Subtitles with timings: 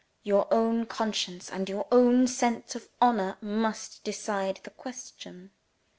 [0.23, 5.51] Your own conscience and your own sense of honor must decide the question.